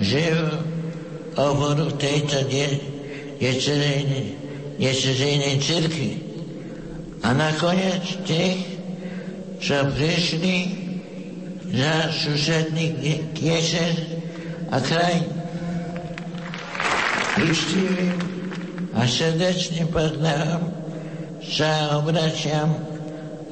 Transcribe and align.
žijú 0.00 0.48
oboru 1.36 1.92
tejto 1.96 2.48
nečezejnej 4.80 5.56
cirkvi. 5.60 6.12
A 7.24 7.32
nakoniec 7.32 8.04
tých, 8.24 8.76
čo 9.60 9.88
prišli 9.92 10.56
za 11.72 12.12
susedný 12.12 12.94
kieser 13.34 13.94
a 14.70 14.78
kraj. 14.80 15.18
Ústivým 17.36 18.16
a 18.96 19.04
srdečným 19.04 19.92
pozdravom 19.92 20.72
sa 21.44 22.00
obraciam 22.00 22.72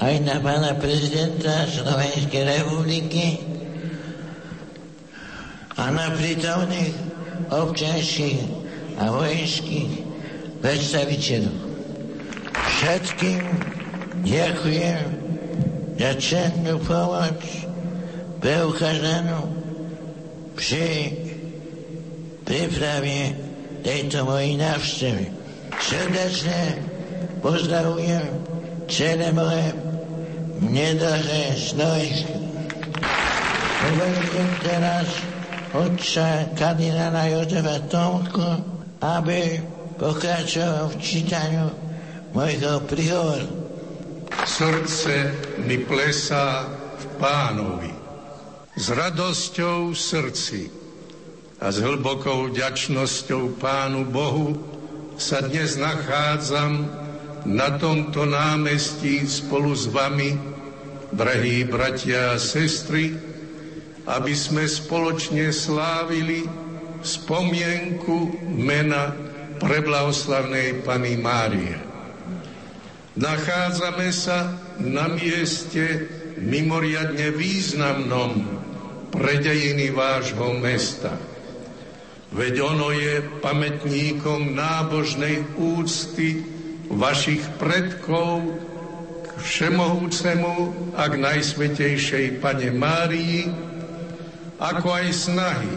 aj 0.00 0.14
na 0.24 0.40
pána 0.40 0.72
prezidenta 0.80 1.68
Slovenskej 1.68 2.42
republiky 2.48 3.53
a 5.76 5.90
na 5.90 6.10
przytomnych 6.10 6.94
obczanskich, 7.50 8.38
a 8.98 9.10
wojenskich 9.10 9.88
przedstawicielów. 10.62 11.52
Wszystkim 12.68 13.40
dziękuję 14.24 14.96
za 15.98 16.14
cenną 16.14 16.78
pomoc 16.78 17.34
wyukazaną 18.42 19.54
przy 20.56 20.86
wyprawie 22.46 23.32
tej 23.82 24.04
to 24.04 24.24
mojej 24.24 24.56
nawstywy. 24.56 25.24
Serdecznie 25.80 26.72
pozdrawiam 27.42 28.22
cele 28.88 29.32
moje 29.32 29.72
mnie 30.60 30.94
trochę 30.94 31.56
Śląska. 31.56 32.32
Uważam 33.92 34.48
teraz 34.62 35.06
otca 35.74 36.54
kardinála 36.54 37.26
Jozefa 37.34 37.78
Tomku, 37.90 38.48
aby 39.02 39.58
pokračoval 39.98 40.94
v 40.94 40.96
čítaniu 41.02 41.66
mojho 42.30 42.80
prihovoru. 42.86 43.48
Srdce 44.46 45.34
mi 45.66 45.82
plesá 45.82 46.66
v 46.98 47.04
pánovi. 47.18 47.92
S 48.74 48.90
radosťou 48.90 49.94
v 49.94 49.98
srdci 49.98 50.60
a 51.62 51.70
s 51.70 51.78
hlbokou 51.78 52.50
vďačnosťou 52.50 53.54
Pánu 53.62 54.02
Bohu 54.10 54.58
sa 55.14 55.46
dnes 55.46 55.78
nachádzam 55.78 56.90
na 57.46 57.78
tomto 57.78 58.26
námestí 58.26 59.22
spolu 59.30 59.78
s 59.78 59.86
vami, 59.86 60.34
drahí 61.14 61.62
bratia 61.62 62.34
a 62.34 62.42
sestry, 62.42 63.33
aby 64.04 64.34
sme 64.36 64.68
spoločne 64.68 65.48
slávili 65.48 66.44
spomienku 67.04 68.44
mena 68.56 69.12
preblavoslavnej 69.60 70.84
Pany 70.84 71.16
Márie. 71.16 71.76
Nachádzame 73.14 74.10
sa 74.10 74.50
na 74.82 75.06
mieste 75.06 76.10
mimoriadne 76.42 77.30
významnom 77.30 78.32
pre 79.14 79.38
dejiny 79.38 79.94
vášho 79.94 80.58
mesta. 80.58 81.14
Veď 82.34 82.66
ono 82.66 82.90
je 82.90 83.22
pamätníkom 83.38 84.58
nábožnej 84.58 85.54
úcty 85.54 86.42
vašich 86.90 87.46
predkov 87.62 88.42
k 89.22 89.30
všemohúcemu 89.38 90.54
a 90.98 91.06
k 91.06 91.14
najsvetejšej 91.14 92.42
Pane 92.42 92.74
Márii, 92.74 93.46
ako 94.58 94.88
aj 94.94 95.06
snahy 95.10 95.74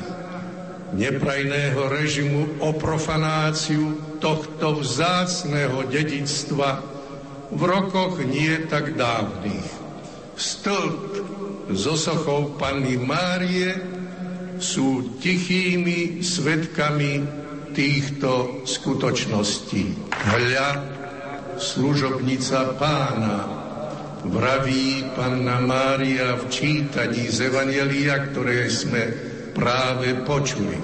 neprajného 0.95 1.81
režimu 1.91 2.63
o 2.63 2.71
profanáciu 2.77 4.17
tohto 4.23 4.79
vzácného 4.79 5.83
dedictva 5.91 6.79
v 7.51 7.61
rokoch 7.63 8.19
nie 8.23 8.67
tak 8.67 8.95
dávnych. 8.95 9.67
Stĺp 10.37 10.99
so 11.73 11.95
sochou 11.99 12.55
Panny 12.55 12.95
Márie 12.95 13.73
sú 14.57 15.19
tichými 15.19 16.23
svetkami 16.23 17.25
týchto 17.73 18.63
skutočností. 18.65 20.09
Hľa, 20.09 20.69
služobnica 21.57 22.77
pána, 22.77 23.56
vraví 24.27 25.07
Panna 25.15 25.63
Mária 25.63 26.35
v 26.35 26.51
čítaní 26.51 27.31
z 27.31 27.47
Evangelia, 27.47 28.19
ktoré 28.29 28.67
sme 28.67 29.03
práve 29.55 30.13
počuli. 30.27 30.77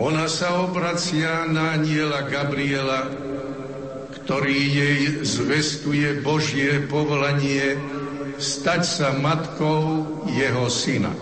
Ona 0.00 0.28
sa 0.28 0.64
obracia 0.64 1.44
na 1.48 1.76
aniela 1.76 2.24
Gabriela, 2.24 3.10
ktorý 4.22 4.56
jej 4.56 5.00
zvestuje 5.26 6.24
Božie 6.24 6.84
povolanie 6.88 7.76
stať 8.40 8.82
sa 8.86 9.08
matkou 9.12 10.06
jeho 10.32 10.70
syna. 10.72 11.12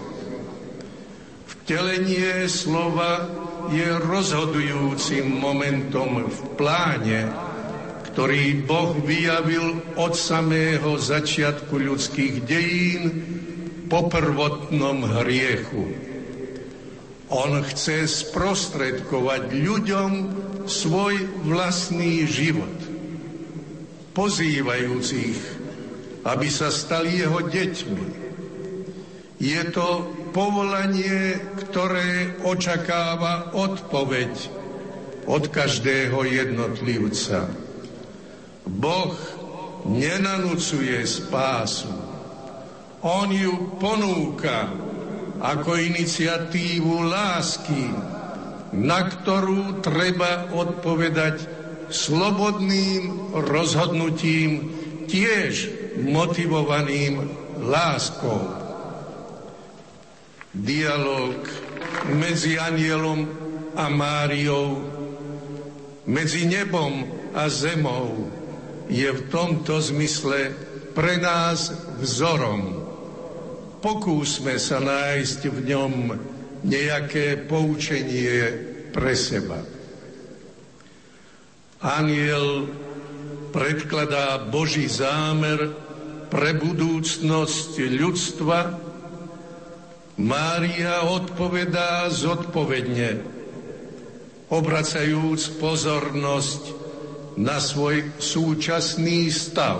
Vtelenie 1.49 2.47
slova 2.47 3.27
je 3.75 3.89
rozhodujúcim 3.99 5.27
momentom 5.27 6.29
v 6.31 6.39
pláne, 6.55 7.48
ktorý 8.19 8.67
Boh 8.67 8.99
vyjavil 8.99 9.95
od 9.95 10.11
samého 10.19 10.99
začiatku 10.99 11.71
ľudských 11.71 12.43
dejín 12.43 13.03
po 13.87 14.11
prvotnom 14.11 15.07
hriechu. 15.23 15.87
On 17.31 17.63
chce 17.63 18.11
sprostredkovať 18.11 19.55
ľuďom 19.55 20.11
svoj 20.67 21.15
vlastný 21.47 22.27
život, 22.27 22.75
pozývajúcich, 24.19 25.39
aby 26.27 26.49
sa 26.51 26.75
stali 26.75 27.23
jeho 27.23 27.39
deťmi. 27.39 28.07
Je 29.39 29.63
to 29.71 30.11
povolanie, 30.35 31.39
ktoré 31.71 32.35
očakáva 32.43 33.55
odpoveď 33.55 34.35
od 35.31 35.47
každého 35.55 36.19
jednotlivca. 36.27 37.68
Boh 38.69 39.17
nenanúcuje 39.89 41.01
spásu. 41.09 41.89
On 43.01 43.31
ju 43.33 43.79
ponúka 43.81 44.69
ako 45.39 45.79
iniciatívu 45.79 47.09
lásky, 47.09 47.89
na 48.75 49.07
ktorú 49.07 49.81
treba 49.81 50.51
odpovedať 50.53 51.47
slobodným 51.89 53.33
rozhodnutím, 53.49 54.77
tiež 55.09 55.73
motivovaným 56.05 57.33
láskou. 57.65 58.45
Dialóg 60.53 61.39
medzi 62.13 62.61
anielom 62.61 63.25
a 63.73 63.89
Máriou, 63.89 64.85
medzi 66.05 66.45
nebom 66.45 67.09
a 67.33 67.47
zemou, 67.49 68.38
je 68.89 69.09
v 69.09 69.23
tomto 69.29 69.79
zmysle 69.85 70.53
pre 70.97 71.21
nás 71.21 71.71
vzorom. 72.01 72.89
Pokúsme 73.79 74.59
sa 74.59 74.83
nájsť 74.83 75.41
v 75.53 75.59
ňom 75.71 75.95
nejaké 76.67 77.39
poučenie 77.47 78.43
pre 78.91 79.15
seba. 79.15 79.63
Aniel 81.79 82.67
predkladá 83.55 84.43
Boží 84.51 84.91
zámer 84.91 85.71
pre 86.27 86.59
budúcnosť 86.59 87.79
ľudstva, 87.79 88.59
Mária 90.19 91.07
odpovedá 91.07 92.11
zodpovedne, 92.11 93.23
obracajúc 94.51 95.63
pozornosť 95.63 96.88
na 97.39 97.63
svoj 97.63 98.19
súčasný 98.19 99.31
stav. 99.31 99.79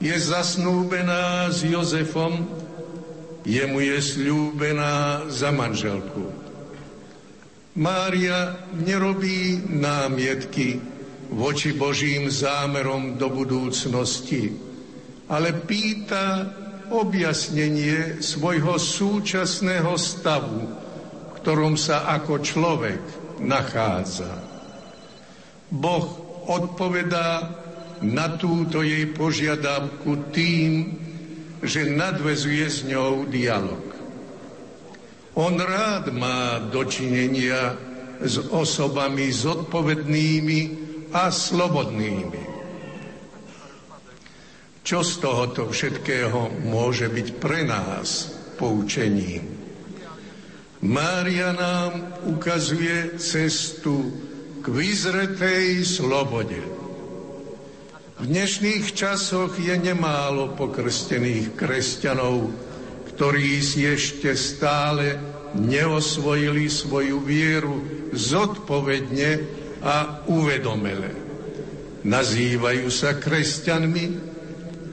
Je 0.00 0.16
zasnúbená 0.16 1.52
s 1.52 1.60
Jozefom, 1.60 2.48
jemu 3.44 3.78
je 3.84 3.98
slúbená 4.00 5.28
za 5.28 5.52
manželku. 5.52 6.32
Mária 7.76 8.68
nerobí 8.72 9.60
námietky 9.68 10.80
voči 11.32 11.76
Božím 11.76 12.32
zámerom 12.32 13.20
do 13.20 13.28
budúcnosti, 13.28 14.56
ale 15.28 15.52
pýta 15.52 16.48
objasnenie 16.92 18.20
svojho 18.20 18.76
súčasného 18.76 19.96
stavu, 19.96 20.60
v 20.64 21.30
ktorom 21.40 21.76
sa 21.76 22.08
ako 22.12 22.40
človek 22.44 23.00
nachádza. 23.40 24.28
Boh 25.72 26.21
odpovedá 26.48 27.62
na 28.02 28.34
túto 28.34 28.82
jej 28.82 29.06
požiadavku 29.14 30.34
tým, 30.34 30.98
že 31.62 31.86
nadvezuje 31.86 32.66
s 32.66 32.82
ňou 32.82 33.30
dialog. 33.30 33.82
On 35.38 35.54
rád 35.54 36.10
má 36.12 36.58
dočinenia 36.58 37.78
s 38.18 38.42
osobami 38.50 39.30
zodpovednými 39.30 40.60
a 41.14 41.30
slobodnými. 41.30 42.42
Čo 44.82 45.06
z 45.06 45.12
tohoto 45.22 45.70
všetkého 45.70 46.66
môže 46.66 47.06
byť 47.06 47.28
pre 47.38 47.62
nás 47.62 48.34
poučením? 48.58 49.46
Mária 50.82 51.54
nám 51.54 52.18
ukazuje 52.26 53.14
cestu 53.22 54.10
k 54.62 54.70
vyzretej 54.70 55.82
slobode. 55.82 56.62
V 58.22 58.30
dnešných 58.30 58.94
časoch 58.94 59.58
je 59.58 59.74
nemálo 59.74 60.54
pokrstených 60.54 61.58
kresťanov, 61.58 62.54
ktorí 63.10 63.58
si 63.58 63.82
ešte 63.82 64.38
stále 64.38 65.18
neosvojili 65.58 66.70
svoju 66.70 67.18
vieru 67.26 67.82
zodpovedne 68.14 69.30
a 69.82 70.22
uvedomele. 70.30 71.10
Nazývajú 72.06 72.86
sa 72.86 73.18
kresťanmi, 73.18 74.06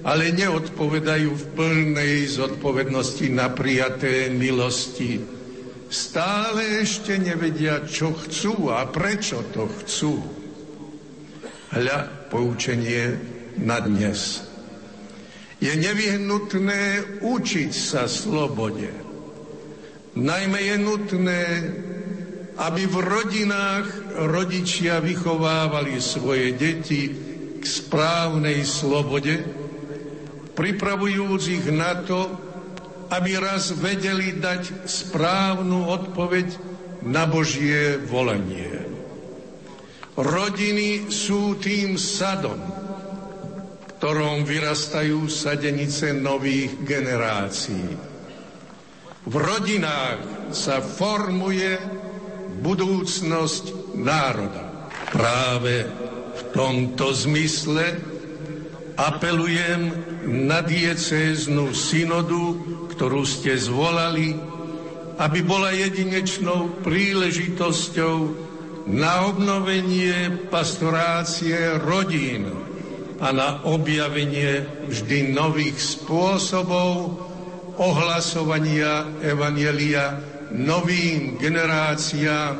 ale 0.01 0.33
neodpovedajú 0.33 1.29
v 1.29 1.45
plnej 1.53 2.25
zodpovednosti 2.25 3.27
na 3.29 3.53
prijaté 3.53 4.33
milosti. 4.33 5.38
Stále 5.89 6.85
ešte 6.85 7.17
nevedia, 7.17 7.81
čo 7.81 8.13
chcú 8.13 8.69
a 8.69 8.85
prečo 8.85 9.41
to 9.49 9.65
chcú. 9.81 10.21
Hľa 11.73 12.29
poučenie 12.29 13.17
na 13.57 13.81
dnes. 13.81 14.45
Je 15.57 15.73
nevyhnutné 15.73 17.17
učiť 17.25 17.71
sa 17.73 18.05
slobode. 18.05 18.93
Najmä 20.13 20.59
je 20.61 20.75
nutné, 20.77 21.43
aby 22.61 22.83
v 22.85 22.97
rodinách 23.01 23.87
rodičia 24.29 25.01
vychovávali 25.01 25.97
svoje 25.97 26.53
deti 26.53 27.01
k 27.57 27.63
správnej 27.65 28.61
slobode, 28.61 29.41
pripravujúc 30.53 31.41
ich 31.49 31.65
na 31.73 31.97
to, 32.05 32.48
aby 33.09 33.41
raz 33.41 33.73
vedeli 33.73 34.37
dať 34.37 34.85
správnu 34.85 35.89
odpoveď 35.89 36.47
na 37.05 37.25
Božie 37.25 37.97
volanie. 37.97 38.85
Rodiny 40.19 41.07
sú 41.09 41.55
tým 41.57 41.95
sadom, 41.95 42.59
v 42.59 43.83
ktorom 43.97 44.43
vyrastajú 44.43 45.31
sadenice 45.31 46.11
nových 46.11 46.75
generácií. 46.83 48.09
V 49.29 49.35
rodinách 49.35 50.51
sa 50.51 50.83
formuje 50.83 51.79
budúcnosť 52.59 53.95
národa. 53.95 54.91
Práve 55.09 55.87
v 56.35 56.41
tomto 56.51 57.15
zmysle 57.15 57.95
apelujem 58.99 59.81
na 60.27 60.59
diecéznu 60.59 61.71
synodu, 61.71 62.57
ktorú 62.91 63.23
ste 63.23 63.55
zvolali, 63.55 64.35
aby 65.19 65.39
bola 65.43 65.71
jedinečnou 65.75 66.79
príležitosťou 66.83 68.15
na 68.89 69.29
obnovenie 69.29 70.47
pastorácie 70.49 71.77
rodín 71.83 72.49
a 73.19 73.29
na 73.35 73.61
objavenie 73.67 74.63
vždy 74.87 75.35
nových 75.35 75.77
spôsobov 75.77 77.19
ohlasovania 77.79 79.07
Evanielia 79.23 80.19
novým 80.55 81.37
generáciám 81.37 82.55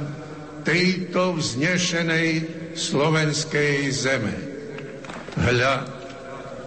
tejto 0.62 1.40
vznešenej 1.40 2.30
slovenskej 2.78 3.90
zeme. 3.90 4.36
Hľa, 5.40 5.99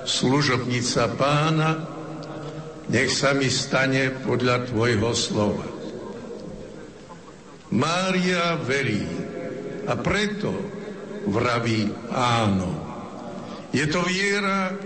služobnica 0.04 1.14
pána, 1.14 1.70
nech 2.90 3.10
sa 3.14 3.32
mi 3.32 3.49
stane 3.49 4.10
podľa 4.22 4.69
tvojho 4.69 5.10
slova. 5.14 5.69
Mária 7.72 8.60
verí 8.60 9.00
a 9.88 9.96
preto 9.96 10.52
vraví 11.25 11.88
áno. 12.12 12.70
Je 13.72 13.88
to 13.88 14.04
viera, 14.04 14.76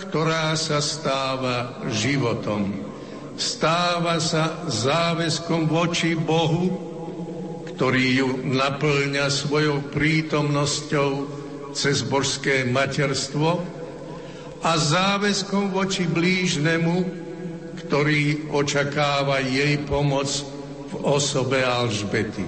ktorá 0.00 0.56
sa 0.56 0.80
stáva 0.80 1.84
životom. 1.92 2.72
Stáva 3.36 4.16
sa 4.16 4.64
záväzkom 4.64 5.68
voči 5.68 6.16
Bohu, 6.16 6.72
ktorý 7.76 8.06
ju 8.16 8.28
naplňa 8.48 9.28
svojou 9.28 9.84
prítomnosťou 9.92 11.10
cez 11.76 12.00
božské 12.08 12.64
materstvo 12.64 13.60
a 14.66 14.74
záväzkom 14.74 15.70
voči 15.70 16.10
blížnemu, 16.10 17.06
ktorý 17.86 18.50
očakáva 18.50 19.38
jej 19.38 19.78
pomoc 19.86 20.26
v 20.90 20.94
osobe 21.06 21.62
Alžbety. 21.62 22.42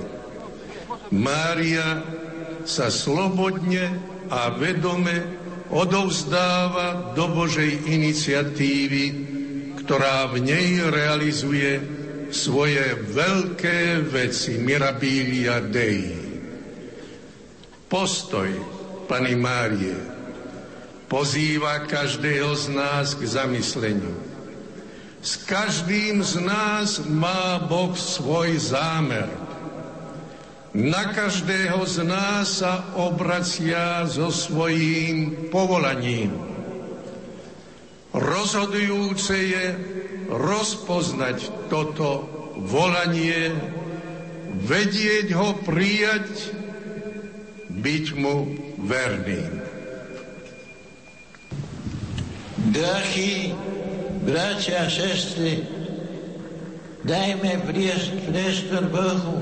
Mária 1.14 2.02
sa 2.66 2.90
slobodne 2.90 4.02
a 4.34 4.50
vedome 4.50 5.14
odovzdáva 5.70 7.14
do 7.14 7.30
Božej 7.30 7.86
iniciatívy, 7.86 9.04
ktorá 9.86 10.26
v 10.34 10.42
nej 10.42 10.82
realizuje 10.90 11.78
svoje 12.34 12.98
veľké 13.14 14.02
veci, 14.10 14.58
mirabilia 14.58 15.62
Dei. 15.62 16.18
Postoj 17.86 18.50
Pani 19.06 19.32
Márie 19.38 20.17
pozýva 21.08 21.88
každého 21.88 22.52
z 22.52 22.64
nás 22.68 23.16
k 23.16 23.24
zamysleniu. 23.24 24.12
S 25.18 25.40
každým 25.48 26.22
z 26.22 26.38
nás 26.38 27.02
má 27.02 27.58
Boh 27.64 27.96
svoj 27.96 28.54
zámer. 28.60 29.26
Na 30.76 31.10
každého 31.10 31.82
z 31.88 32.06
nás 32.06 32.62
sa 32.62 32.94
obracia 32.94 34.06
so 34.06 34.30
svojím 34.30 35.50
povolaním. 35.50 36.30
Rozhodujúce 38.14 39.36
je 39.36 39.64
rozpoznať 40.28 41.68
toto 41.72 42.28
volanie, 42.62 43.52
vedieť 44.64 45.34
ho 45.34 45.56
prijať, 45.66 46.52
byť 47.72 48.04
mu 48.16 48.36
verným. 48.78 49.67
Drahí 52.68 53.56
bratia 54.28 54.84
a 54.84 54.92
sestry, 54.92 55.64
dajme 57.00 57.64
priestor 58.28 58.84
Bohu 58.92 59.40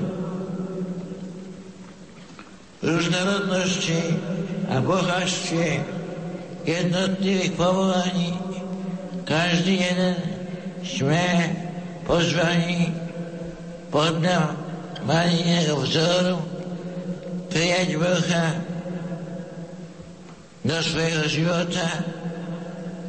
rôznorodnosti 2.79 4.15
a 4.71 4.79
bohatstve 4.79 5.83
jednotlivých 6.63 7.51
povolaní. 7.59 8.31
Každý 9.27 9.75
jeden 9.75 10.15
sme 10.87 11.51
pozvaní 12.07 12.95
podľa 13.91 14.55
Mariného 15.03 15.83
vzoru 15.83 16.39
prijať 17.51 17.99
Boha 17.99 18.45
do 20.63 20.77
svojho 20.79 21.27
života 21.27 22.16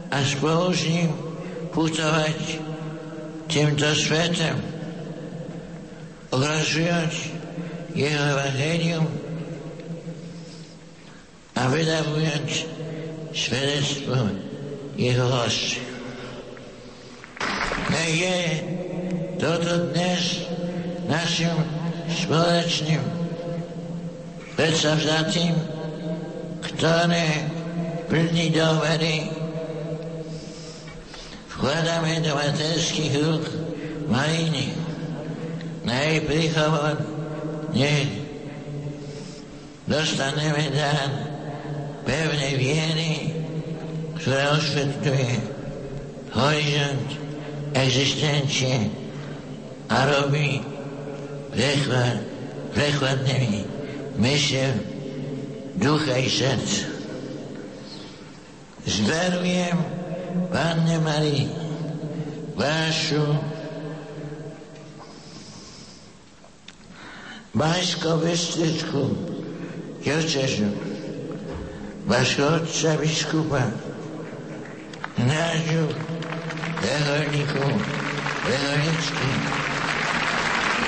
a 0.08 0.16
spolu 0.24 0.72
s 0.72 0.82
ním 0.88 1.10
putovať 1.72 2.64
týmto 3.48 3.88
svetom, 3.92 4.56
ohlasujúc 6.32 7.14
jeho 7.96 8.22
evangelium 8.36 9.06
a 11.56 11.62
vydavujúc 11.68 12.50
svedectvo 13.32 14.16
jeho 14.96 15.26
lásky. 15.28 15.80
Nech 17.88 18.14
je 18.20 18.40
toto 19.40 19.88
dnes 19.92 20.44
našim 21.08 21.56
spoločným 22.08 23.00
predsavzatým, 24.58 25.54
ktoré 26.60 27.48
plní 28.10 28.52
dovery 28.52 29.37
Vkladáme 31.58 32.22
do 32.22 32.38
materských 32.38 33.18
rúk 33.18 33.42
Mariny 34.06 34.70
na 35.82 36.06
jej 36.06 36.22
príchovod, 36.22 37.02
nech 37.74 38.06
dostaneme 39.90 40.70
dán 40.70 41.10
pevnej 42.06 42.54
viery, 42.54 43.12
ktorá 44.22 44.54
osvetľuje 44.54 45.34
horizont 46.30 47.10
existencie 47.74 48.94
a 49.90 49.98
robí 50.14 50.62
prechvad, 51.50 52.22
prechladnými 52.70 53.66
myšľa 54.14 54.68
ducha 55.74 56.22
i 56.22 56.30
srdca. 56.30 56.86
Zdarujem 58.86 59.97
Panne 60.52 60.98
Marii 61.00 61.48
vašu 62.58 63.24
Bajsko-Bystrickú 67.58 69.02
diecezu, 70.08 70.70
vášho 72.06 72.62
otca 72.62 72.96
biskupa, 72.96 73.66
nášho 75.18 75.90
reholníku, 76.80 77.66
reholnický 78.46 79.30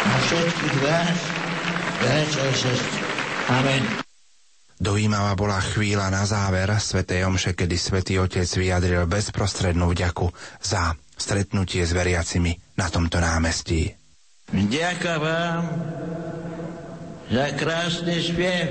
a 0.01 0.13
všetkých 0.25 0.77
vás, 0.81 1.19
bratia 2.01 2.43
a 2.49 2.53
sestry. 2.55 3.03
Amen. 3.51 4.00
Dojímavá 4.81 5.37
bola 5.37 5.61
chvíľa 5.61 6.09
na 6.09 6.25
záver 6.25 6.73
svätej 6.81 7.29
Omše, 7.29 7.53
kedy 7.53 7.77
svätý 7.77 8.17
Otec 8.17 8.49
vyjadril 8.49 9.05
bezprostrednú 9.05 9.93
vďaku 9.93 10.33
za 10.57 10.97
stretnutie 11.21 11.85
s 11.85 11.93
veriacimi 11.93 12.57
na 12.81 12.89
tomto 12.89 13.21
námestí. 13.21 13.93
Vďaka 14.49 15.13
vám 15.21 15.63
za 17.29 17.47
krásny 17.61 18.25
spiev 18.25 18.69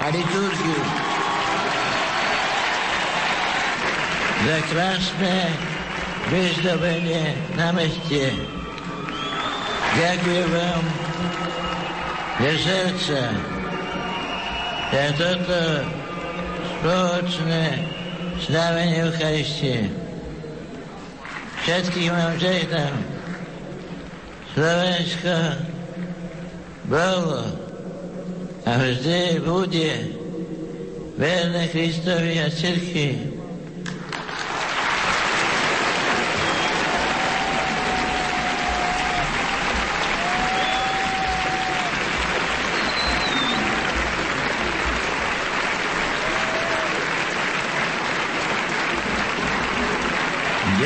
a 0.00 0.06
liturgiu. 0.08 0.80
Za 4.48 4.58
krásne 4.72 5.36
vyzdobenie 6.32 7.36
na 7.60 7.68
meste. 7.68 8.32
Ďakujem 9.94 10.48
vám 10.48 10.84
za 12.34 12.52
srdca, 12.64 13.20
za 14.94 15.10
toto 15.18 15.62
spoločné 16.78 17.82
slávenie 18.46 19.02
Eucharistie. 19.02 19.90
Všetkých 21.66 22.14
vám 22.14 22.38
žehnám. 22.38 22.94
Slovensko 24.54 25.34
bolo 26.86 27.42
a 28.62 28.70
vždy 28.78 29.42
bude 29.42 30.14
verné 31.18 31.62
Kristovi 31.74 32.38
a 32.38 32.46
cirkvi. 32.54 33.33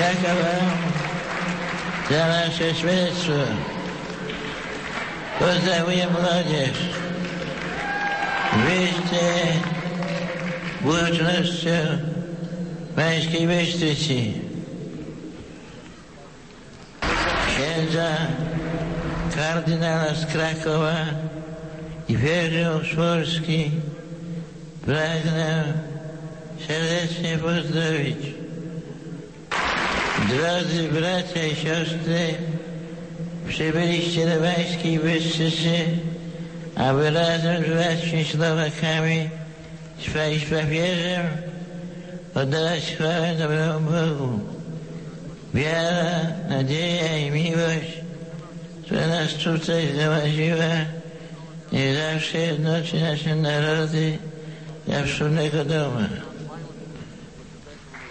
Jakowemu, 0.09 0.71
Zamasze 2.11 2.75
Szwedstwo. 2.75 3.33
Pozdrawiam 5.39 6.13
młodzież. 6.13 6.79
Wyjście 8.67 9.27
włócznością 10.81 11.71
Pańskiej 12.97 13.47
Bystricy. 13.47 14.33
Księdza 17.47 18.17
kardynała 19.37 20.15
z 20.15 20.27
Krakowa 20.27 20.97
i 22.09 22.17
wierzę 22.17 22.81
z 22.93 22.97
Polski 22.97 23.71
pragnę 24.87 25.65
serdecznie 26.69 27.39
pozdrowić. 27.39 28.48
Drodzy 30.29 30.89
bracia 30.89 31.47
i 31.47 31.57
siostry, 31.57 32.35
przybyliście 33.49 34.27
do 34.27 34.41
Bańskiej 34.41 34.99
Bystrzycy, 34.99 35.85
aby 36.77 37.11
razem 37.11 37.65
z 37.65 37.69
braćmi 37.69 38.25
Słowakami, 38.25 39.31
z 40.01 40.51
papieżem 40.51 41.27
oddawać 42.35 42.81
chwałę 42.81 43.35
dobremu 43.39 43.81
Bogu. 43.81 44.41
Wiara, 45.55 46.21
nadzieja 46.49 47.17
i 47.19 47.31
miłość, 47.31 47.93
która 48.85 49.07
nas 49.07 49.35
tutaj 49.35 49.89
zgromadziła, 49.95 50.75
nie 51.73 51.95
zawsze 51.95 52.39
jednoczy 52.39 53.01
nasze 53.01 53.37
narody 53.37 54.19
dla 54.87 55.03
wspólnego 55.03 55.65
domu. 55.65 56.01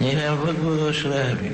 Niech 0.02 0.16
nam 0.26 0.38
Bóg 0.38 0.56
błogosławi. 0.56 1.50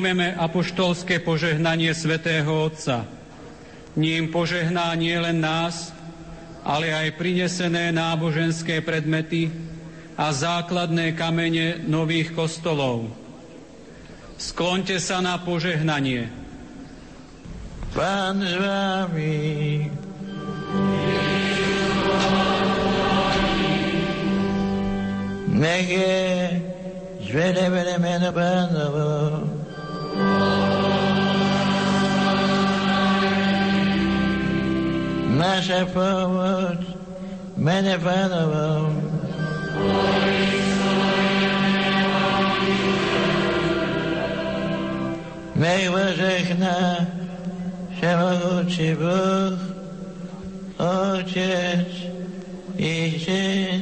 Príjmeme 0.00 0.32
apoštolské 0.32 1.20
požehnanie 1.20 1.92
svätého 1.92 2.48
Otca. 2.48 3.04
Ním 4.00 4.32
požehná 4.32 4.96
nie 4.96 5.12
len 5.12 5.44
nás, 5.44 5.92
ale 6.64 6.88
aj 6.88 7.20
prinesené 7.20 7.92
náboženské 7.92 8.80
predmety 8.80 9.52
a 10.16 10.32
základné 10.32 11.12
kamene 11.12 11.84
nových 11.84 12.32
kostolov. 12.32 13.12
Sklonte 14.40 14.96
sa 15.04 15.20
na 15.20 15.36
požehnanie. 15.36 16.32
Pán 17.92 18.40
s 18.40 18.56
vami. 18.56 19.36
Nech 25.60 25.88
je 25.92 26.16
zvedené 27.20 28.00
meno 28.00 28.32
pánovo. 28.32 29.59
Nasza 35.38 35.86
pomoc 35.94 36.80
mene 37.56 37.98
Panową. 37.98 38.94
Niech 45.56 45.90
pożegna 45.92 46.76
Wszechmogący 47.96 48.96
Bóg, 48.96 49.58
Ojciec 50.78 51.88
i 52.78 53.20
Syn 53.24 53.80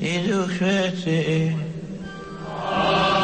i 0.00 0.28
Duch 0.28 0.52
Święty. 0.54 1.52
Toľko 2.66 3.15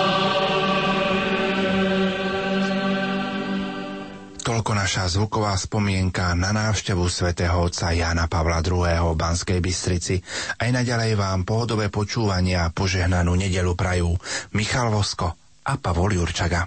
naša 4.83 5.07
zvuková 5.15 5.55
spomienka 5.55 6.35
na 6.35 6.51
návštevu 6.51 7.07
svätého 7.07 7.55
otca 7.55 7.95
Jana 7.95 8.27
Pavla 8.27 8.59
II. 8.67 9.15
v 9.15 9.15
Banskej 9.15 9.62
Bystrici. 9.62 10.19
Aj 10.59 10.75
naďalej 10.75 11.15
vám 11.15 11.47
pohodové 11.47 11.87
počúvania 11.87 12.67
a 12.67 12.75
požehnanú 12.75 13.39
nedelu 13.39 13.79
prajú 13.79 14.19
Michal 14.59 14.91
Vosko 14.91 15.39
a 15.62 15.79
Pavol 15.79 16.19
Jurčaga. 16.19 16.67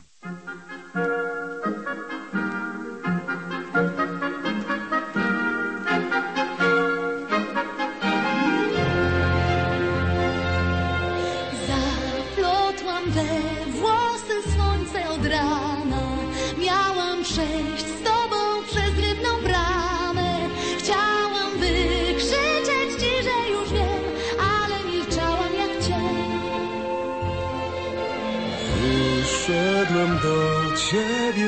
wykrzyczeć. 17.35 17.94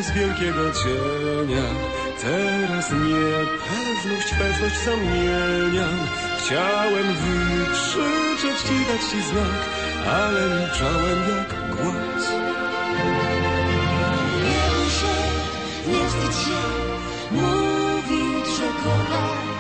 Z 0.04 0.12
wielkiego 0.12 0.74
cienia. 0.74 1.68
Teraz 2.22 2.92
niepewność, 2.92 4.34
pewność 4.39 4.80
zamieniam. 4.86 5.98
Chciałem 6.39 7.08
wykrzyczeć 7.13 8.62
ci, 8.62 8.86
dać 8.86 9.01
ci 9.12 9.22
znak, 9.22 9.60
ale 10.08 10.42
milczałem 10.50 11.20
jak 11.30 11.75
głaz. 11.75 12.32
Nie 14.44 14.89
się, 14.98 15.16
nie 15.88 16.08
wstydź 16.10 16.46
się 16.46 16.62
mówić, 17.32 18.46
że 18.58 18.68
kochasz. 18.84 19.57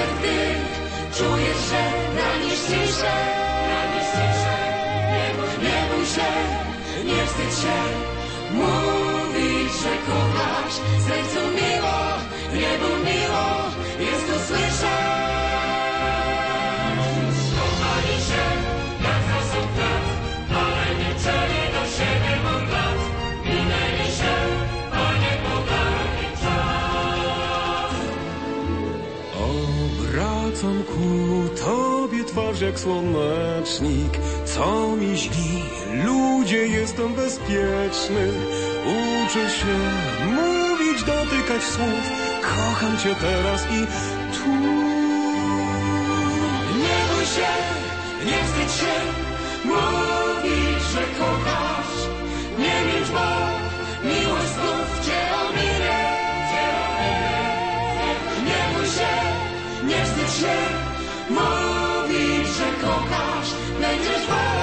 Nawet 0.00 0.18
gdy 0.18 0.36
czujesz, 1.18 1.58
że 1.70 1.82
granisz 2.14 2.60
ciszę. 2.60 3.14
Nie 5.62 5.94
bój 5.96 6.06
się, 6.06 6.30
nie 7.04 7.26
wstydź 7.26 7.62
się 7.62 7.78
mówić, 8.52 9.72
że 9.82 9.94
kochasz. 10.06 10.74
Sercu 11.08 11.40
miło, 11.40 11.98
niebu 12.52 12.96
miło, 13.04 13.46
jest 14.00 14.26
to 14.26 14.54
słyszeć. 14.54 15.39
Twarz 32.50 32.60
jak 32.60 32.78
słonecznik, 32.78 34.18
co 34.44 34.96
mi 34.96 35.16
źli, 35.16 35.62
ludzie 36.04 36.66
jestem 36.66 37.14
bezpieczny. 37.14 38.28
Uczę 38.86 39.50
się 39.50 39.78
mówić, 40.24 41.04
dotykać 41.04 41.62
słów, 41.62 42.10
kocham 42.42 42.98
cię 42.98 43.14
teraz 43.20 43.62
i 43.64 43.86
tu. 44.36 44.89
Bye. 64.30 64.59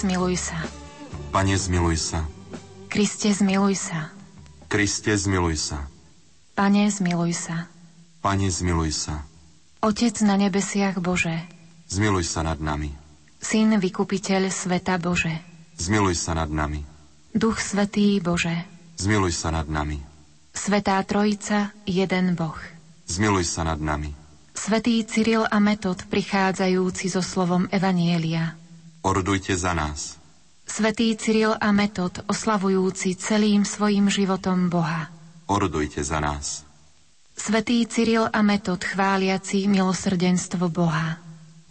Zmiluj 0.00 0.36
sa. 0.40 0.58
Pane, 1.28 1.54
zmiluj 1.60 1.96
sa. 2.00 2.24
Kriste, 2.88 3.28
zmiluj 3.28 3.76
sa. 3.76 4.08
Kriste, 4.72 5.12
zmiluj 5.12 5.60
sa. 5.60 5.84
Pane, 6.56 6.88
zmiluj 6.88 7.32
sa. 7.36 7.68
Pane, 8.24 8.48
zmiluj 8.48 8.90
sa. 8.96 9.14
Otec 9.80 10.16
na 10.24 10.36
nebesiach 10.36 11.00
Bože, 11.00 11.32
Zmiluj 11.90 12.22
sa 12.28 12.46
nad 12.46 12.60
nami. 12.62 12.92
Syn 13.40 13.80
vykupiteľ 13.80 14.52
sveta 14.52 15.00
Bože, 15.00 15.32
Zmiluj 15.80 16.20
sa 16.20 16.36
nad 16.36 16.52
nami. 16.52 16.84
Duch 17.32 17.56
Svetý 17.58 18.20
Bože, 18.20 18.52
Zmiluj 19.00 19.32
sa 19.32 19.48
nad 19.48 19.64
nami. 19.72 19.96
Svetá 20.52 21.00
Trojica, 21.08 21.72
jeden 21.88 22.36
Boh. 22.36 22.58
Zmiluj 23.08 23.48
sa 23.48 23.64
nad 23.64 23.80
nami. 23.80 24.12
Svetý 24.52 25.00
Cyril 25.08 25.48
a 25.48 25.56
Metod 25.56 26.04
prichádzajúci 26.12 27.08
so 27.08 27.24
slovom 27.24 27.64
Evanielia. 27.72 28.59
Ordujte 29.00 29.56
za 29.56 29.72
nás. 29.72 30.20
Svetý 30.68 31.16
Cyril 31.16 31.56
a 31.56 31.72
Metod 31.72 32.20
oslavujúci 32.28 33.16
celým 33.16 33.64
svojim 33.64 34.12
životom 34.12 34.68
Boha. 34.68 35.08
Ordujte 35.48 36.04
za 36.04 36.20
nás. 36.20 36.68
Svetý 37.32 37.88
Cyril 37.88 38.28
a 38.28 38.40
Metod 38.44 38.84
chváliaci 38.84 39.64
milosrdenstvo 39.72 40.68
Boha. 40.68 41.16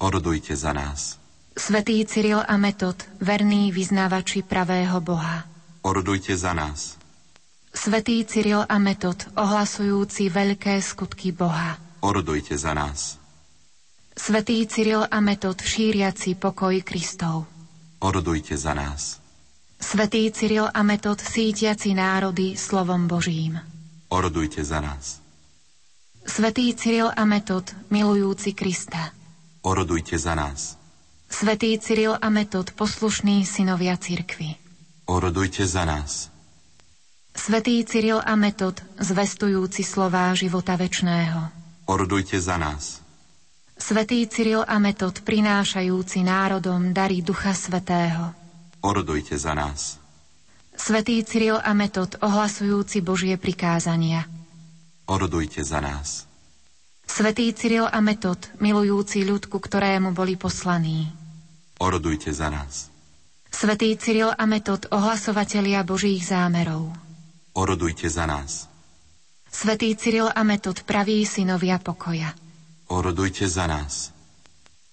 Ordujte 0.01 0.57
za 0.57 0.73
nás. 0.73 1.21
Svetý 1.53 2.01
Cyril 2.09 2.41
a 2.41 2.57
Metod, 2.57 2.97
verní 3.21 3.69
vyznávači 3.69 4.41
pravého 4.41 4.97
Boha. 4.97 5.45
Ordujte 5.85 6.33
za 6.33 6.57
nás. 6.57 6.97
Svetý 7.69 8.25
Cyril 8.25 8.65
a 8.65 8.75
Metod, 8.81 9.21
ohlasujúci 9.37 10.33
veľké 10.33 10.81
skutky 10.81 11.29
Boha. 11.29 11.77
Ordujte 12.01 12.57
za 12.57 12.73
nás. 12.73 13.18
Svetý 14.19 14.67
Cyril 14.67 15.07
a 15.07 15.23
Metod, 15.23 15.55
šíriaci 15.63 16.35
pokoj 16.35 16.75
Kristov. 16.83 17.47
Ordujte 18.03 18.59
za 18.59 18.75
nás. 18.75 19.15
Svetý 19.79 20.27
Cyril 20.35 20.67
a 20.67 20.83
Metod, 20.83 21.23
sítiaci 21.23 21.95
národy 21.95 22.59
slovom 22.59 23.07
Božím. 23.07 23.63
Ordujte 24.11 24.59
za 24.59 24.83
nás. 24.83 25.23
Svetý 26.27 26.75
Cyril 26.75 27.07
a 27.15 27.23
Metod, 27.23 27.71
milujúci 27.87 28.51
Krista. 28.51 29.15
Ordujte 29.63 30.19
za 30.19 30.35
nás. 30.35 30.75
Svetý 31.31 31.79
Cyril 31.79 32.19
a 32.19 32.27
Metod, 32.27 32.75
poslušní 32.75 33.47
synovia 33.47 33.95
cirkvy. 33.95 34.59
Orodujte 35.07 35.63
za 35.63 35.87
nás. 35.87 36.27
Svetý 37.31 37.87
Cyril 37.87 38.19
a 38.19 38.35
Metod, 38.35 38.83
zvestujúci 38.99 39.87
slová 39.87 40.35
života 40.35 40.75
večného. 40.75 41.47
Orodujte 41.87 42.35
za 42.35 42.59
nás. 42.59 42.98
Svetý 43.79 44.27
Cyril 44.27 44.67
a 44.67 44.75
Metod, 44.75 45.23
prinášajúci 45.23 46.19
národom 46.19 46.91
dary 46.91 47.23
Ducha 47.23 47.55
Svetého. 47.55 48.35
Orodujte 48.83 49.39
za 49.39 49.55
nás. 49.55 49.95
Svetý 50.75 51.23
Cyril 51.23 51.55
a 51.63 51.71
Metod, 51.71 52.19
ohlasujúci 52.19 52.99
Božie 52.99 53.39
prikázania. 53.39 54.27
Orodujte 55.07 55.63
za 55.63 55.79
nás. 55.79 56.27
Svetý 57.07 57.55
Cyril 57.55 57.87
a 57.87 58.03
Metod, 58.03 58.51
milujúci 58.59 59.23
ľud, 59.23 59.47
ku 59.47 59.63
ktorému 59.63 60.11
boli 60.11 60.35
poslaní. 60.35 61.07
Orodujte 61.79 62.35
za 62.35 62.51
nás. 62.51 62.91
Svetý 63.47 63.95
Cyril 63.95 64.29
a 64.35 64.43
Metod, 64.43 64.91
ohlasovatelia 64.91 65.87
Božích 65.87 66.27
zámerov. 66.27 66.91
Orodujte 67.55 68.11
za 68.11 68.27
nás. 68.27 68.67
Svetý 69.47 69.95
Cyril 69.95 70.27
a 70.27 70.43
Metod, 70.43 70.83
praví 70.83 71.23
synovia 71.23 71.79
pokoja. 71.79 72.48
Orodujte 72.89 73.45
za 73.45 73.69
nás. 73.69 74.09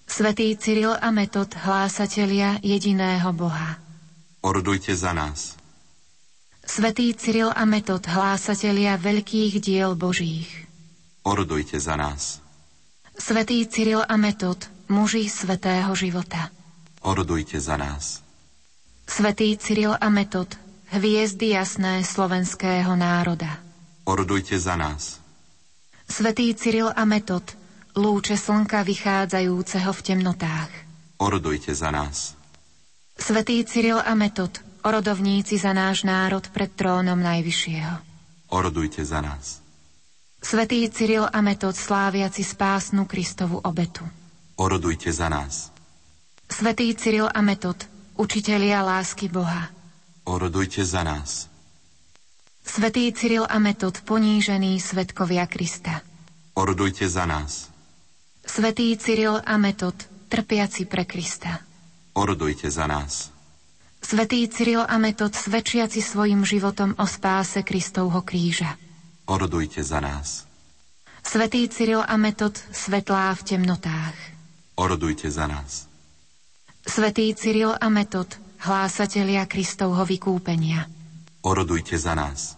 Svetý 0.05 0.53
Cyril 0.53 0.93
a 0.93 1.09
Metod, 1.09 1.49
hlásatelia 1.49 2.61
jediného 2.61 3.33
Boha. 3.33 3.81
Orodujte 4.45 4.93
za 4.93 5.17
nás. 5.17 5.57
Svetý 6.61 7.17
Cyril 7.17 7.49
a 7.49 7.65
Metod, 7.65 8.05
hlásatelia 8.05 9.01
veľkých 9.01 9.57
diel 9.57 9.97
Božích. 9.97 10.69
Orodujte 11.25 11.81
za 11.81 11.97
nás. 11.97 12.37
Svetý 13.17 13.65
Cyril 13.65 14.05
a 14.05 14.13
Metod, 14.13 14.69
muži 14.93 15.25
svetého 15.25 15.89
života. 15.97 16.53
Orodujte 17.01 17.57
za 17.57 17.81
nás. 17.81 18.21
Svetý 19.09 19.57
Cyril 19.57 19.97
a 19.97 20.07
Metod, 20.13 20.53
hviezdy 20.93 21.57
jasné 21.57 22.05
slovenského 22.05 22.93
národa. 22.93 23.57
Orodujte 24.05 24.53
za 24.61 24.77
nás. 24.77 25.17
Svetý 26.05 26.53
Cyril 26.53 26.93
a 26.93 27.03
Metod, 27.03 27.43
lúče 27.97 28.37
slnka 28.37 28.85
vychádzajúceho 28.85 29.89
v 29.89 30.01
temnotách. 30.05 30.71
Orodujte 31.17 31.73
za 31.73 31.89
nás. 31.89 32.37
Svetý 33.17 33.65
Cyril 33.65 33.97
a 33.97 34.13
Metod, 34.13 34.61
orodovníci 34.85 35.57
za 35.57 35.73
náš 35.73 36.05
národ 36.05 36.45
pred 36.53 36.69
trónom 36.77 37.17
Najvyššieho. 37.17 37.97
Orodujte 38.53 39.01
za 39.01 39.25
nás. 39.25 39.59
Svetý 40.37 40.85
Cyril 40.93 41.25
a 41.25 41.41
Metod, 41.41 41.73
sláviaci 41.73 42.45
spásnu 42.45 43.09
Kristovu 43.09 43.57
obetu. 43.65 44.05
Orodujte 44.61 45.09
za 45.09 45.27
nás. 45.27 45.73
Svetý 46.47 46.93
Cyril 46.93 47.27
a 47.27 47.41
Metod, 47.41 47.89
učitelia 48.15 48.85
lásky 48.85 49.27
Boha. 49.27 49.73
Orodujte 50.23 50.85
za 50.85 51.03
nás. 51.03 51.49
Svetý 52.61 53.09
Cyril 53.11 53.49
a 53.49 53.57
Metod, 53.59 53.97
ponížení 54.05 54.77
svetkovia 54.77 55.49
Krista. 55.49 56.05
Orodujte 56.53 57.09
za 57.09 57.25
nás. 57.25 57.73
Svetý 58.47 58.95
Cyril 58.95 59.43
a 59.43 59.59
Metod, 59.59 59.93
trpiaci 60.31 60.87
pre 60.87 61.03
Krista. 61.03 61.59
Orodujte 62.15 62.71
za 62.71 62.87
nás. 62.87 63.29
Svetý 63.99 64.47
Cyril 64.47 64.87
a 64.87 64.95
Metod, 64.97 65.35
svedčiaci 65.35 65.99
svojim 65.99 66.47
životom 66.47 66.95
o 66.95 67.03
spáse 67.03 67.61
Kristovho 67.61 68.23
kríža. 68.23 68.79
Orodujte 69.27 69.83
za 69.83 69.99
nás. 69.99 70.47
Svetý 71.27 71.67
Cyril 71.67 71.99
a 71.99 72.15
Metod, 72.15 72.55
svetlá 72.71 73.35
v 73.35 73.41
temnotách. 73.43 74.15
Orodujte 74.79 75.27
za 75.27 75.43
nás. 75.51 75.91
Svetý 76.87 77.35
Cyril 77.35 77.75
a 77.75 77.87
Metod, 77.91 78.31
hlásatelia 78.63 79.43
Kristovho 79.43 80.07
vykúpenia. 80.07 80.87
Orodujte 81.43 81.99
za 81.99 82.15
nás. 82.15 82.55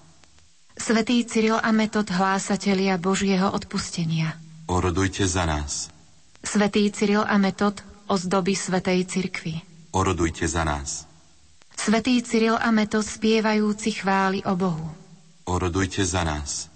Svetý 0.78 1.26
Cyril 1.26 1.58
a 1.58 1.74
Metod, 1.74 2.08
hlásatelia 2.14 3.02
Božieho 3.02 3.50
odpustenia. 3.50 4.38
Orodujte 4.70 5.26
za 5.26 5.50
nás. 5.50 5.90
Svetý 6.46 6.94
Cyril 6.94 7.26
a 7.26 7.42
Metod, 7.42 7.82
ozdoby 8.06 8.54
Svetej 8.54 9.02
Cirkvi. 9.10 9.58
Orodujte 9.98 10.46
za 10.46 10.62
nás. 10.62 11.10
Svetý 11.74 12.22
Cyril 12.22 12.54
a 12.54 12.70
Metod, 12.70 13.02
spievajúci 13.02 13.98
chvály 13.98 14.46
o 14.46 14.54
Bohu. 14.54 14.94
Orodujte 15.50 16.06
za 16.06 16.22
nás. 16.22 16.70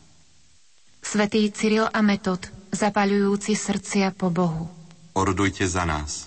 Svetý 1.05 1.53
Cyril 1.53 1.85
a 1.85 2.01
Metod, 2.01 2.41
zapaľujúci 2.73 3.53
srdcia 3.53 4.09
po 4.17 4.33
Bohu. 4.33 4.65
Orodujte 5.13 5.69
za 5.69 5.85
nás. 5.85 6.25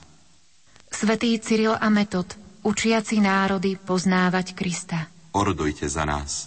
Svetý 0.86 1.34
Cyril 1.42 1.74
a 1.74 1.90
Metod, 1.90 2.30
učiaci 2.62 3.18
národy 3.18 3.74
poznávať 3.74 4.54
Krista. 4.54 5.10
Orodujte 5.34 5.90
za 5.90 6.06
nás. 6.06 6.46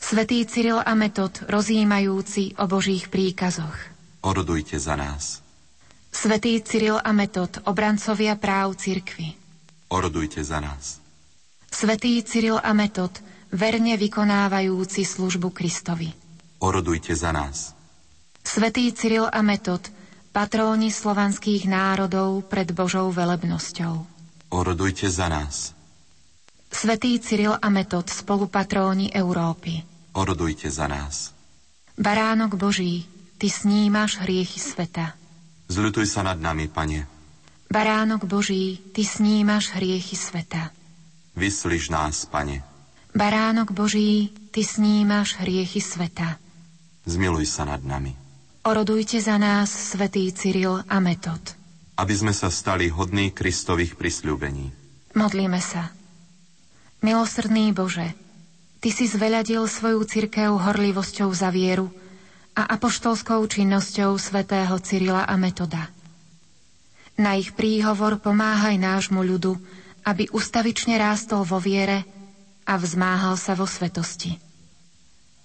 Svetý 0.00 0.40
Cyril 0.48 0.80
a 0.80 0.96
Metod, 0.96 1.36
rozjímajúci 1.44 2.56
o 2.56 2.64
Božích 2.64 3.12
príkazoch. 3.12 3.97
Orodujte 4.20 4.78
za 4.78 4.98
nás. 4.98 5.42
Svetý 6.10 6.58
Cyril 6.64 6.98
a 6.98 7.10
Metod, 7.14 7.62
obrancovia 7.68 8.34
práv 8.34 8.74
cirkvy. 8.74 9.36
Orodujte 9.88 10.42
za 10.42 10.58
nás. 10.58 10.98
Svetý 11.70 12.18
Cyril 12.24 12.58
a 12.58 12.72
Metod, 12.74 13.12
verne 13.52 13.94
vykonávajúci 13.94 15.04
službu 15.04 15.54
Kristovi. 15.54 16.10
Orodujte 16.58 17.14
za 17.14 17.30
nás. 17.30 17.76
Svetý 18.42 18.90
Cyril 18.90 19.28
a 19.30 19.40
Metod, 19.44 19.84
patróni 20.34 20.90
slovanských 20.90 21.68
národov 21.70 22.42
pred 22.50 22.72
Božou 22.74 23.12
velebnosťou. 23.14 24.02
Orodujte 24.50 25.06
za 25.12 25.28
nás. 25.28 25.76
Svetý 26.68 27.16
Cyril 27.20 27.54
a 27.54 27.68
Metod, 27.70 28.08
spolupatróni 28.08 29.12
Európy. 29.12 29.84
Orodujte 30.16 30.68
za 30.72 30.88
nás. 30.88 31.32
Baránok 31.94 32.56
Boží, 32.56 33.06
Ty 33.38 33.46
snímaš 33.46 34.18
hriechy 34.18 34.58
sveta. 34.58 35.14
Zľutuj 35.70 36.10
sa 36.10 36.26
nad 36.26 36.42
nami, 36.42 36.66
Pane. 36.66 37.06
Baránok 37.70 38.26
Boží, 38.26 38.82
Ty 38.90 39.06
snímaš 39.06 39.70
hriechy 39.78 40.18
sveta. 40.18 40.74
Vyslíš 41.38 41.94
nás, 41.94 42.26
Pane. 42.26 42.66
Baránok 43.14 43.70
Boží, 43.70 44.34
Ty 44.50 44.66
snímaš 44.66 45.38
hriechy 45.38 45.78
sveta. 45.78 46.34
Zmiluj 47.06 47.46
sa 47.46 47.62
nad 47.62 47.78
nami. 47.78 48.18
Orodujte 48.66 49.22
za 49.22 49.38
nás, 49.38 49.70
svätý 49.70 50.34
Cyril 50.34 50.82
a 50.90 50.98
Metod. 50.98 51.54
Aby 51.94 52.14
sme 52.18 52.34
sa 52.34 52.50
stali 52.50 52.90
hodní 52.90 53.30
Kristových 53.30 53.94
prisľúbení. 53.94 54.74
Modlíme 55.14 55.62
sa. 55.62 55.94
Milosrdný 57.06 57.70
Bože, 57.70 58.18
Ty 58.82 58.90
si 58.90 59.06
zveľadil 59.06 59.62
svoju 59.62 60.02
cirkev 60.10 60.58
horlivosťou 60.58 61.30
za 61.30 61.54
vieru 61.54 61.94
a 62.58 62.66
apoštolskou 62.66 63.46
činnosťou 63.46 64.18
svätého 64.18 64.74
Cyrila 64.82 65.22
a 65.22 65.38
Metoda. 65.38 65.94
Na 67.14 67.38
ich 67.38 67.54
príhovor 67.54 68.18
pomáhaj 68.18 68.74
nášmu 68.74 69.22
ľudu, 69.22 69.54
aby 70.02 70.26
ustavične 70.34 70.98
rástol 70.98 71.46
vo 71.46 71.62
viere 71.62 72.02
a 72.66 72.74
vzmáhal 72.74 73.38
sa 73.38 73.54
vo 73.54 73.62
svetosti. 73.62 74.34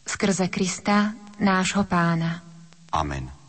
Skrze 0.02 0.50
Krista, 0.50 1.14
nášho 1.38 1.86
pána. 1.86 2.42
Amen. 2.90 3.43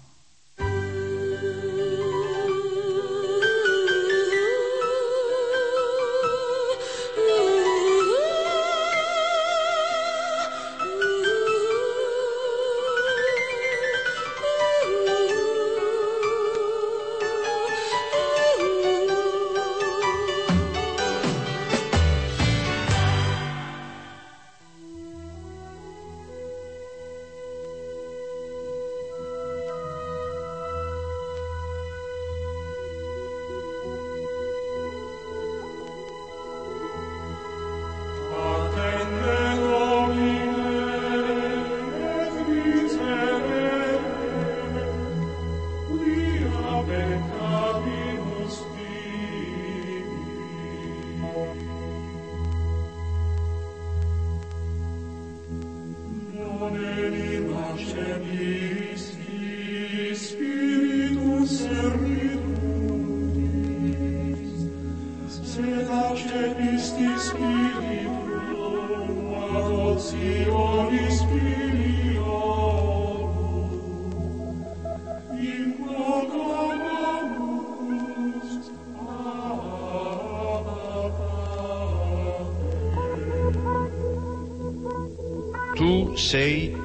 Tu 85.74 86.16
sei 86.16 86.76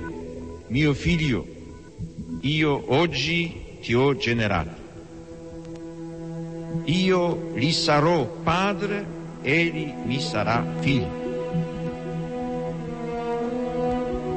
mio 0.68 0.94
figlio, 0.94 1.46
io 2.42 2.84
oggi 2.88 3.78
ti 3.82 3.94
ho 3.94 4.16
generato. 4.16 4.88
Io 6.86 7.52
gli 7.56 7.72
sarò 7.72 8.26
padre 8.26 9.19
egli 9.42 9.94
mi 10.04 10.20
sarà 10.20 10.66
figlio. 10.80 11.28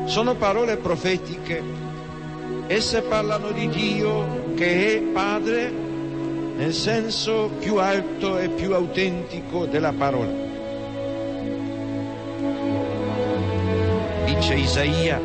Sono 0.06 0.34
parole 0.34 0.76
profetiche, 0.76 1.62
esse 2.66 3.02
parlano 3.02 3.50
di 3.50 3.68
Dio 3.68 4.54
che 4.54 4.96
è 4.96 5.00
padre 5.00 5.70
nel 6.56 6.74
senso 6.74 7.50
più 7.58 7.76
alto 7.76 8.38
e 8.38 8.48
più 8.48 8.74
autentico 8.74 9.66
della 9.66 9.92
parola. 9.92 10.50
Dice 14.26 14.54
Isaia, 14.54 15.20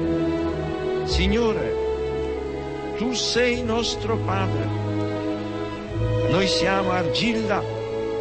Signore, 1.04 1.76
tu 2.98 3.14
sei 3.14 3.64
nostro 3.64 4.18
Padre, 4.18 4.66
noi 6.30 6.48
siamo 6.48 6.92
argilla 6.92 7.62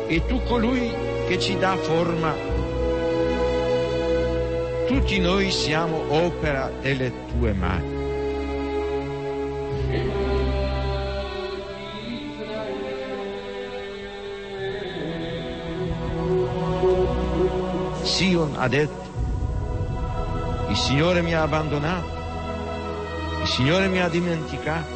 e 0.06 0.24
tu 0.26 0.42
colui 0.42 0.92
che 1.26 1.38
ci 1.40 1.58
dà 1.58 1.76
forma. 1.76 2.34
Tutti 4.86 5.18
noi 5.18 5.50
siamo 5.50 6.04
opera 6.08 6.70
delle 6.80 7.12
tue 7.26 7.52
mani. 7.52 7.94
Sion 18.02 18.54
ha 18.56 18.68
detto, 18.68 19.04
il 20.68 20.76
Signore 20.76 21.22
mi 21.22 21.34
ha 21.34 21.42
abbandonato, 21.42 22.08
il 23.42 23.48
Signore 23.48 23.88
mi 23.88 24.00
ha 24.00 24.08
dimenticato. 24.08 24.95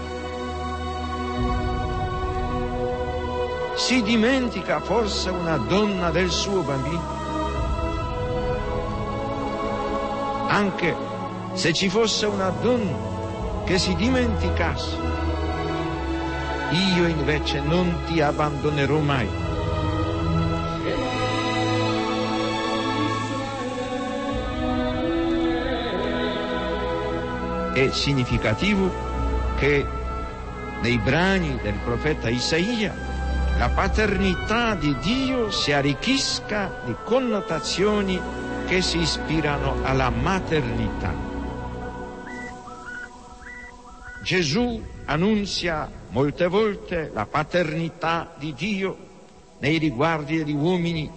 Si 3.80 4.02
dimentica 4.02 4.78
forse 4.78 5.30
una 5.30 5.56
donna 5.56 6.10
del 6.10 6.30
suo 6.30 6.60
bambino? 6.60 7.02
Anche 10.48 10.94
se 11.54 11.72
ci 11.72 11.88
fosse 11.88 12.26
una 12.26 12.50
donna 12.50 13.64
che 13.64 13.78
si 13.78 13.96
dimenticasse, 13.96 14.96
io 16.94 17.06
invece 17.08 17.60
non 17.62 18.02
ti 18.06 18.20
abbandonerò 18.20 18.98
mai. 18.98 19.28
È 27.72 27.90
significativo 27.90 28.92
che 29.56 29.84
nei 30.82 30.98
brani 30.98 31.58
del 31.62 31.78
profeta 31.82 32.28
Isaia 32.28 33.09
la 33.60 33.68
paternità 33.68 34.74
di 34.74 34.96
Dio 35.02 35.50
si 35.50 35.70
arricchisca 35.70 36.80
di 36.86 36.96
connotazioni 37.04 38.18
che 38.66 38.80
si 38.80 39.00
ispirano 39.00 39.84
alla 39.84 40.08
maternità. 40.08 41.12
Gesù 44.22 44.82
annunzia 45.04 45.90
molte 46.08 46.46
volte 46.46 47.10
la 47.12 47.26
paternità 47.26 48.32
di 48.38 48.54
Dio 48.54 48.96
nei 49.58 49.76
riguardi 49.76 50.38
degli 50.38 50.54
uomini, 50.54 51.10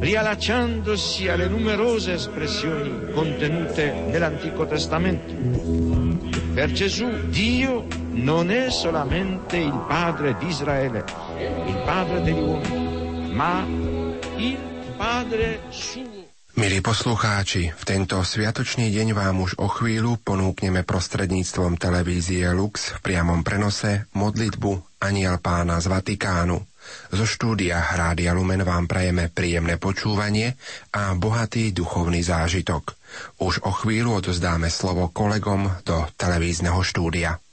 riallacciandosi 0.00 1.28
alle 1.28 1.48
numerose 1.48 2.12
espressioni 2.12 3.10
contenute 3.10 3.90
nell'Antico 3.90 4.66
Testamento. 4.66 5.93
Per 6.54 6.70
Gesù 6.70 7.10
Dio 7.34 7.82
non 8.14 8.48
è 8.48 8.70
solamente 8.70 9.56
il 9.58 9.74
padre 9.88 10.38
di 10.38 10.46
Israele, 10.46 11.04
il 11.66 11.82
padre 11.84 12.22
degli 12.22 12.38
uomini, 12.38 13.34
ma 13.34 13.66
il 14.38 14.56
padre 14.96 15.66
suo. 15.70 16.14
Milí 16.54 16.78
poslucháči, 16.78 17.74
v 17.74 17.82
tento 17.82 18.22
sviatočný 18.22 18.86
deň 18.86 19.18
vám 19.18 19.42
už 19.42 19.58
o 19.58 19.66
chvíľu 19.66 20.22
ponúkneme 20.22 20.86
prostredníctvom 20.86 21.74
televízie 21.74 22.46
Lux 22.54 22.94
v 22.94 23.02
priamom 23.02 23.42
prenose 23.42 24.06
modlitbu 24.14 25.02
Aniel 25.02 25.42
pána 25.42 25.82
z 25.82 25.90
Vatikánu. 25.90 26.62
Zo 27.12 27.28
štúdia 27.28 27.78
Rádia 27.94 28.32
Lumen 28.32 28.64
vám 28.64 28.88
prajeme 28.88 29.28
príjemné 29.28 29.76
počúvanie 29.76 30.56
a 30.96 31.12
bohatý 31.14 31.70
duchovný 31.70 32.24
zážitok. 32.24 32.96
Už 33.44 33.62
o 33.62 33.70
chvíľu 33.70 34.24
odozdáme 34.24 34.72
slovo 34.72 35.12
kolegom 35.12 35.84
do 35.86 36.08
televízneho 36.16 36.80
štúdia. 36.80 37.43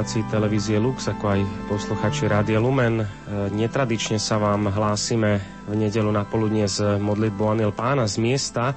Diváci 0.00 0.24
televízie 0.32 0.80
Lux, 0.80 1.12
ako 1.12 1.28
aj 1.28 1.40
posluchači 1.68 2.24
Rádia 2.24 2.56
Lumen. 2.56 3.04
E, 3.04 3.06
netradične 3.52 4.16
sa 4.16 4.40
vám 4.40 4.72
hlásime 4.72 5.44
v 5.68 5.76
nedelu 5.76 6.08
na 6.08 6.24
poludne 6.24 6.64
z 6.64 6.96
modlitbu 6.96 7.42
Aniel 7.44 7.76
Pána 7.76 8.08
z 8.08 8.16
miesta, 8.16 8.72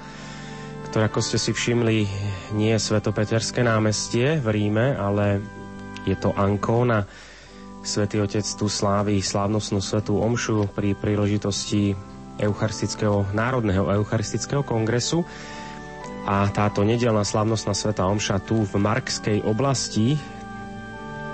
ktoré, 0.92 1.08
ako 1.08 1.24
ste 1.24 1.40
si 1.40 1.56
všimli, 1.56 1.98
nie 2.60 2.76
je 2.76 2.84
Svetopeterské 2.92 3.64
námestie 3.64 4.36
v 4.44 4.48
Ríme, 4.52 5.00
ale 5.00 5.40
je 6.04 6.12
to 6.20 6.36
Ancona. 6.36 7.08
Svetý 7.88 8.20
Otec 8.20 8.44
tu 8.44 8.68
slávi 8.68 9.24
slávnostnú 9.24 9.80
svetú 9.80 10.20
omšu 10.20 10.76
pri 10.76 10.92
príležitosti 10.92 11.96
Eucharistického, 12.36 13.32
Národného 13.32 13.88
Eucharistického 13.96 14.68
kongresu. 14.68 15.24
A 16.28 16.52
táto 16.52 16.84
nedelná 16.84 17.24
slávnostná 17.24 17.72
sveta 17.72 18.12
omša 18.12 18.44
tu 18.44 18.68
v 18.68 18.76
Markskej 18.76 19.40
oblasti 19.48 20.20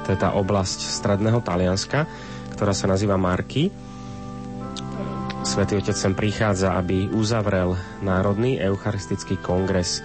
teda 0.09 0.33
oblasť 0.33 0.89
stredného 0.89 1.37
Talianska, 1.45 2.09
ktorá 2.57 2.73
sa 2.73 2.89
nazýva 2.89 3.13
Marky. 3.13 3.69
Svetý 5.45 5.77
Otec 5.77 5.93
sem 5.93 6.17
prichádza, 6.17 6.73
aby 6.73 7.13
uzavrel 7.13 7.77
Národný 8.01 8.57
eucharistický 8.57 9.37
kongres. 9.37 10.01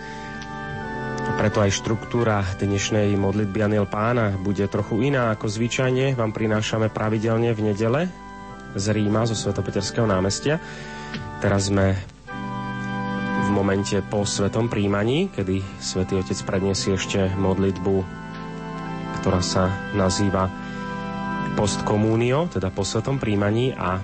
Preto 1.35 1.65
aj 1.65 1.73
štruktúra 1.73 2.45
dnešnej 2.61 3.17
modlitby 3.17 3.59
Aniel 3.65 3.89
Pána 3.89 4.37
bude 4.37 4.63
trochu 4.69 5.09
iná 5.09 5.33
ako 5.33 5.49
zvyčajne. 5.51 6.15
Vám 6.15 6.31
prinášame 6.37 6.93
pravidelne 6.93 7.51
v 7.57 7.73
nedele 7.73 8.07
z 8.77 8.85
Ríma, 8.93 9.27
zo 9.27 9.35
Svetopeterského 9.35 10.05
námestia. 10.07 10.61
Teraz 11.41 11.73
sme 11.73 11.97
v 13.45 13.49
momente 13.51 13.99
po 14.07 14.23
svetom 14.23 14.71
príjmaní, 14.71 15.33
kedy 15.33 15.65
Svetý 15.83 16.21
Otec 16.21 16.39
predniesie 16.47 16.95
ešte 16.95 17.33
modlitbu 17.35 18.24
ktorá 19.25 19.41
sa 19.41 19.73
nazýva 19.97 20.53
postkomúnio, 21.57 22.45
teda 22.53 22.69
po 22.69 22.85
svetom 22.85 23.17
príjmaní 23.17 23.73
a 23.73 23.97